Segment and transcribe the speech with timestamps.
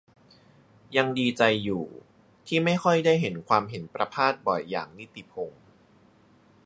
[0.97, 1.83] ยังดีใจอยู่
[2.47, 5.63] ที่ไม่ค่อยได้เห็นความเห็นประภาสบ่อยอย่างนิติพงษ์